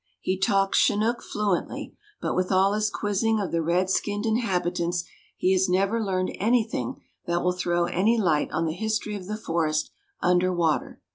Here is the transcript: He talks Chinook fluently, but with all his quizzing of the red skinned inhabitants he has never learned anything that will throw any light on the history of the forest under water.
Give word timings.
He 0.19 0.35
talks 0.35 0.79
Chinook 0.79 1.21
fluently, 1.21 1.95
but 2.19 2.33
with 2.35 2.51
all 2.51 2.73
his 2.73 2.89
quizzing 2.89 3.39
of 3.39 3.51
the 3.51 3.61
red 3.61 3.87
skinned 3.87 4.25
inhabitants 4.25 5.03
he 5.37 5.53
has 5.53 5.69
never 5.69 6.01
learned 6.01 6.35
anything 6.39 6.99
that 7.27 7.43
will 7.43 7.51
throw 7.53 7.85
any 7.85 8.17
light 8.17 8.49
on 8.51 8.65
the 8.65 8.73
history 8.73 9.13
of 9.13 9.27
the 9.27 9.37
forest 9.37 9.91
under 10.19 10.51
water. 10.51 10.99